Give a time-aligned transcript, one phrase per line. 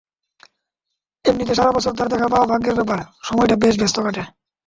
[1.25, 4.23] এমনিতে সারা বছর তাঁর দেখা পাওয়া ভাগ্যের ব্যাপার, সময়টা বেশ ব্যস্ত কাটে।